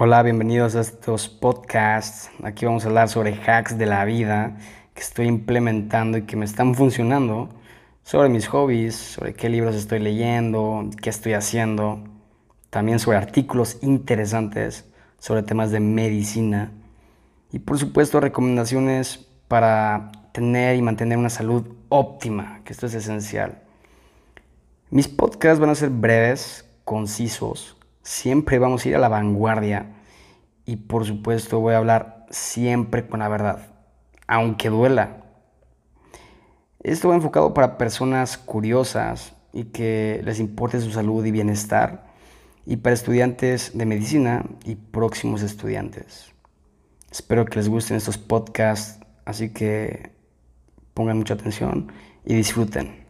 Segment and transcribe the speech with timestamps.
[0.00, 2.30] Hola, bienvenidos a estos podcasts.
[2.44, 4.56] Aquí vamos a hablar sobre hacks de la vida
[4.94, 7.48] que estoy implementando y que me están funcionando,
[8.04, 12.04] sobre mis hobbies, sobre qué libros estoy leyendo, qué estoy haciendo,
[12.70, 14.84] también sobre artículos interesantes,
[15.18, 16.70] sobre temas de medicina
[17.50, 23.62] y por supuesto recomendaciones para tener y mantener una salud óptima, que esto es esencial.
[24.90, 27.77] Mis podcasts van a ser breves, concisos,
[28.08, 29.90] siempre vamos a ir a la vanguardia
[30.64, 33.66] y por supuesto voy a hablar siempre con la verdad,
[34.26, 35.24] aunque duela.
[36.82, 42.06] Esto va enfocado para personas curiosas y que les importe su salud y bienestar
[42.64, 46.32] y para estudiantes de medicina y próximos estudiantes.
[47.10, 50.12] Espero que les gusten estos podcasts, así que
[50.94, 51.92] pongan mucha atención
[52.24, 53.07] y disfruten.